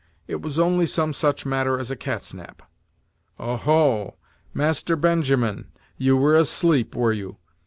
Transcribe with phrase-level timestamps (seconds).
[0.27, 2.63] It was only some such matter as a cat's nap."
[3.37, 4.15] "Oh, ho!
[4.51, 7.37] Master Benjamin, you were asleep, were you?